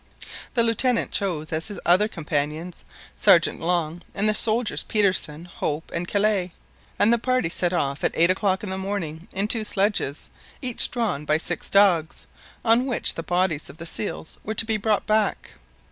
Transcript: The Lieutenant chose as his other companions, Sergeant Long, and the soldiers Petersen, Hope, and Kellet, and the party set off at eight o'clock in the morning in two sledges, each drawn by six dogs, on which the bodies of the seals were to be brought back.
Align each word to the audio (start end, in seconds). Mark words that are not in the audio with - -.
The 0.55 0.63
Lieutenant 0.63 1.11
chose 1.11 1.53
as 1.53 1.67
his 1.67 1.79
other 1.85 2.07
companions, 2.07 2.83
Sergeant 3.15 3.59
Long, 3.59 4.01
and 4.15 4.27
the 4.27 4.33
soldiers 4.33 4.81
Petersen, 4.81 5.45
Hope, 5.45 5.91
and 5.93 6.07
Kellet, 6.07 6.49
and 6.97 7.13
the 7.13 7.19
party 7.19 7.49
set 7.49 7.71
off 7.71 8.03
at 8.03 8.09
eight 8.15 8.31
o'clock 8.31 8.63
in 8.63 8.71
the 8.71 8.79
morning 8.79 9.27
in 9.31 9.47
two 9.47 9.63
sledges, 9.63 10.31
each 10.59 10.89
drawn 10.89 11.23
by 11.23 11.37
six 11.37 11.69
dogs, 11.69 12.25
on 12.65 12.87
which 12.87 13.13
the 13.13 13.21
bodies 13.21 13.69
of 13.69 13.77
the 13.77 13.85
seals 13.85 14.39
were 14.43 14.55
to 14.55 14.65
be 14.65 14.75
brought 14.75 15.05
back. 15.05 15.51